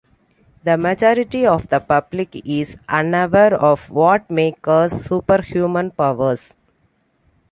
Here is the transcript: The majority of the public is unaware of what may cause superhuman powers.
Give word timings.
The 0.63 0.77
majority 0.77 1.45
of 1.45 1.67
the 1.69 1.79
public 1.79 2.35
is 2.43 2.75
unaware 2.89 3.53
of 3.53 3.87
what 3.91 4.27
may 4.31 4.53
cause 4.53 5.05
superhuman 5.05 5.91
powers. 5.91 6.55